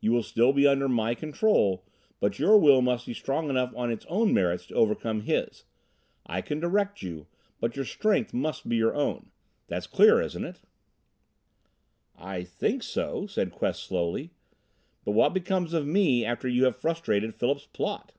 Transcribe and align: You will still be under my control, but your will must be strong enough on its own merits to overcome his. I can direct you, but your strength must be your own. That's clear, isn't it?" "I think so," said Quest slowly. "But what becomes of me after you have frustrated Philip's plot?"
You 0.00 0.12
will 0.12 0.22
still 0.22 0.52
be 0.52 0.64
under 0.64 0.88
my 0.88 1.16
control, 1.16 1.82
but 2.20 2.38
your 2.38 2.56
will 2.56 2.80
must 2.82 3.04
be 3.04 3.12
strong 3.14 3.50
enough 3.50 3.72
on 3.74 3.90
its 3.90 4.06
own 4.06 4.32
merits 4.32 4.64
to 4.68 4.74
overcome 4.76 5.22
his. 5.22 5.64
I 6.24 6.40
can 6.40 6.60
direct 6.60 7.02
you, 7.02 7.26
but 7.58 7.74
your 7.74 7.84
strength 7.84 8.32
must 8.32 8.68
be 8.68 8.76
your 8.76 8.94
own. 8.94 9.32
That's 9.66 9.88
clear, 9.88 10.22
isn't 10.22 10.44
it?" 10.44 10.60
"I 12.16 12.44
think 12.44 12.84
so," 12.84 13.26
said 13.26 13.50
Quest 13.50 13.82
slowly. 13.82 14.30
"But 15.04 15.14
what 15.16 15.34
becomes 15.34 15.72
of 15.72 15.84
me 15.84 16.24
after 16.24 16.46
you 16.46 16.62
have 16.66 16.76
frustrated 16.76 17.34
Philip's 17.34 17.66
plot?" 17.66 18.12